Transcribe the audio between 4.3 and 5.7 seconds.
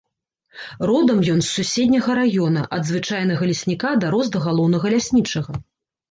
да галоўнага ляснічага.